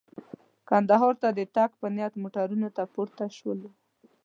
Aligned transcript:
کندهار 0.69 1.13
ته 1.21 1.29
د 1.37 1.39
تګ 1.55 1.69
په 1.79 1.87
نیت 1.95 2.13
موټرانو 2.21 2.69
ته 2.77 2.83
پورته 2.93 3.25
شولو. 3.37 3.69